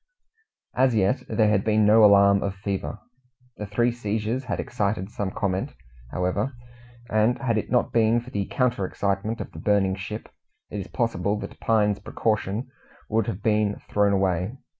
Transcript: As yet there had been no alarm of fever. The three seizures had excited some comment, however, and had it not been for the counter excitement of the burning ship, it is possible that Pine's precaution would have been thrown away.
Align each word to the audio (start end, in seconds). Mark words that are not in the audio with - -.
As 0.73 0.95
yet 0.95 1.21
there 1.29 1.49
had 1.51 1.63
been 1.63 1.85
no 1.85 2.03
alarm 2.03 2.41
of 2.41 2.55
fever. 2.55 2.97
The 3.57 3.67
three 3.67 3.91
seizures 3.91 4.45
had 4.45 4.59
excited 4.59 5.11
some 5.11 5.29
comment, 5.29 5.75
however, 6.09 6.55
and 7.11 7.37
had 7.37 7.55
it 7.55 7.69
not 7.69 7.93
been 7.93 8.19
for 8.19 8.31
the 8.31 8.47
counter 8.47 8.83
excitement 8.87 9.39
of 9.41 9.51
the 9.51 9.59
burning 9.59 9.93
ship, 9.95 10.27
it 10.71 10.79
is 10.79 10.87
possible 10.87 11.37
that 11.41 11.59
Pine's 11.59 11.99
precaution 11.99 12.71
would 13.09 13.27
have 13.27 13.43
been 13.43 13.79
thrown 13.91 14.13
away. 14.13 14.57